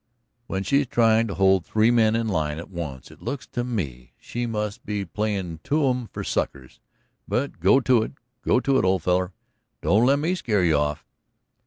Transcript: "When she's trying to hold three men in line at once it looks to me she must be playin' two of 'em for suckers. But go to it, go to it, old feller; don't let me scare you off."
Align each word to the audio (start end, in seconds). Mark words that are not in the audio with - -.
"When 0.47 0.63
she's 0.63 0.87
trying 0.87 1.27
to 1.27 1.35
hold 1.35 1.63
three 1.63 1.91
men 1.91 2.15
in 2.15 2.27
line 2.27 2.57
at 2.57 2.71
once 2.71 3.11
it 3.11 3.21
looks 3.21 3.45
to 3.49 3.63
me 3.63 4.13
she 4.17 4.47
must 4.47 4.83
be 4.83 5.05
playin' 5.05 5.59
two 5.63 5.85
of 5.85 5.95
'em 5.95 6.07
for 6.07 6.23
suckers. 6.23 6.79
But 7.27 7.59
go 7.59 7.79
to 7.81 8.01
it, 8.01 8.13
go 8.41 8.59
to 8.61 8.79
it, 8.79 8.83
old 8.83 9.03
feller; 9.03 9.31
don't 9.83 10.07
let 10.07 10.17
me 10.17 10.33
scare 10.33 10.63
you 10.63 10.75
off." 10.75 11.05